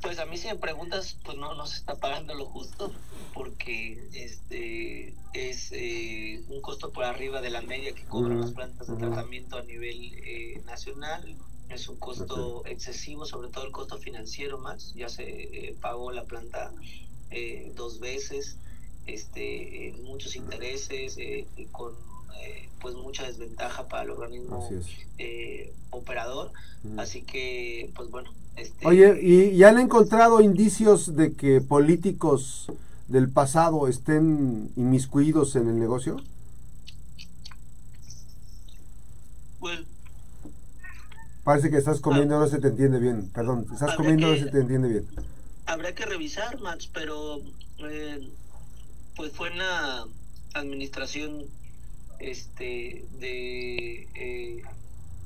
Pues 0.00 0.20
a 0.20 0.26
mí 0.26 0.36
si 0.36 0.46
me 0.46 0.54
preguntas, 0.54 1.16
pues 1.24 1.36
no, 1.36 1.56
no 1.56 1.66
se 1.66 1.78
está 1.78 1.96
pagando 1.96 2.34
lo 2.34 2.46
justo 2.46 2.92
porque 3.34 4.00
este 4.12 5.12
es 5.32 5.72
eh, 5.72 6.40
un 6.50 6.60
costo 6.60 6.92
por 6.92 7.02
arriba 7.02 7.40
de 7.40 7.50
la 7.50 7.60
media 7.60 7.92
que 7.92 8.04
cobran 8.04 8.40
las 8.40 8.52
plantas 8.52 8.86
de 8.86 8.94
tratamiento 8.94 9.58
a 9.58 9.64
nivel 9.64 10.14
eh, 10.24 10.62
nacional. 10.64 11.34
Es 11.68 11.88
un 11.88 11.96
costo 11.96 12.64
excesivo, 12.64 13.26
sobre 13.26 13.48
todo 13.48 13.64
el 13.64 13.72
costo 13.72 13.98
financiero 13.98 14.58
más. 14.58 14.94
Ya 14.94 15.08
se 15.08 15.24
eh, 15.24 15.76
pagó 15.80 16.12
la 16.12 16.22
planta 16.22 16.70
dos 17.74 17.98
veces, 17.98 18.56
este, 19.08 19.94
muchos 20.04 20.36
intereses, 20.36 21.16
con 21.72 21.92
eh, 22.40 22.68
pues 22.80 22.94
mucha 22.94 23.26
desventaja 23.26 23.88
para 23.88 24.04
el 24.04 24.10
organismo 24.10 24.68
eh, 25.18 25.72
operador. 25.90 26.52
Así 26.96 27.22
que, 27.22 27.90
pues 27.96 28.10
bueno. 28.10 28.30
Este, 28.56 28.86
Oye, 28.86 29.18
¿y, 29.22 29.50
¿y, 29.50 29.64
han 29.64 29.78
encontrado 29.78 30.40
indicios 30.40 31.16
de 31.16 31.32
que 31.32 31.60
políticos 31.60 32.70
del 33.08 33.30
pasado 33.30 33.88
estén 33.88 34.70
inmiscuidos 34.76 35.56
en 35.56 35.68
el 35.68 35.78
negocio? 35.78 36.20
Bueno. 39.60 39.84
Parece 41.44 41.70
que 41.70 41.78
estás 41.78 42.00
comiendo, 42.00 42.36
ah. 42.36 42.40
no 42.40 42.48
se 42.48 42.58
te 42.58 42.68
entiende 42.68 42.98
bien. 42.98 43.30
Perdón, 43.32 43.66
estás 43.72 43.94
comiendo, 43.96 44.28
no 44.28 44.36
se 44.36 44.46
te 44.46 44.60
entiende 44.60 44.88
bien. 44.88 45.06
Habría 45.66 45.94
que 45.94 46.06
revisar, 46.06 46.60
Max, 46.60 46.88
pero 46.92 47.40
eh, 47.78 48.28
pues 49.18 49.32
fue 49.32 49.48
en 49.48 49.58
la 49.58 50.06
administración 50.54 51.42
este 52.20 53.04
de 53.18 54.08
eh, 54.14 54.62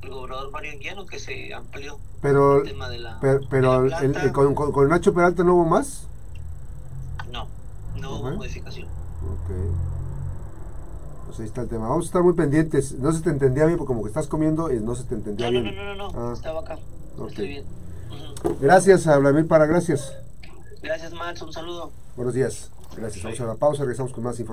el 0.02 0.10
gobernador 0.10 0.50
Mario 0.50 0.72
Anguiano 0.72 1.06
que 1.06 1.18
se 1.18 1.54
amplió 1.54 1.98
pero 2.20 2.62
el 2.62 2.68
tema 2.68 2.88
de 2.88 2.98
la 2.98 3.18
pero, 3.20 3.92
con, 4.32 4.54
con, 4.54 4.88
Nacho 4.88 5.12
Peralta 5.12 5.44
no 5.44 5.54
hubo 5.54 5.66
más 5.66 6.06
no 7.30 7.46
no 8.00 8.16
hubo 8.16 8.30
modificación. 8.32 8.86
Ok. 8.86 9.50
Pues 11.26 11.40
ahí 11.40 11.46
está 11.46 11.62
el 11.62 11.68
tema. 11.68 11.88
Vamos 11.88 12.06
a 12.06 12.08
estar 12.08 12.22
muy 12.22 12.32
pendientes. 12.32 12.92
No 12.92 13.12
se 13.12 13.20
te 13.20 13.30
entendía 13.30 13.64
bien 13.66 13.78
porque 13.78 13.88
como 13.88 14.02
que 14.02 14.08
estás 14.08 14.26
comiendo 14.26 14.72
y 14.72 14.80
no 14.80 14.94
se 14.94 15.04
te 15.04 15.14
entendía 15.14 15.50
bien 15.50 15.64
no 15.64 15.72
no 15.72 15.94
no 15.94 16.12
no, 16.12 16.30
ah. 16.30 16.32
estaba 16.32 16.60
acá. 16.60 16.78
Estoy 17.28 17.48
bien. 17.48 17.64
Gracias 18.60 19.06
a 19.06 19.18
Vladimir 19.18 19.46
para 19.46 19.66
gracias. 19.66 20.12
Gracias 20.82 21.12
Max 21.12 21.42
un 21.42 21.52
saludo. 21.52 21.92
Buenos 22.16 22.34
días 22.34 22.70
gracias 22.96 23.24
vamos 23.24 23.40
a 23.40 23.44
la 23.46 23.54
pausa 23.54 23.82
regresamos 23.82 24.12
con 24.12 24.24
más 24.24 24.38
información 24.38 24.40